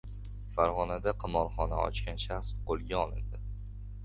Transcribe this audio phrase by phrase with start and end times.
[0.53, 3.45] Farg‘onada qimorxona ochgan shaxs qo‘lga olindi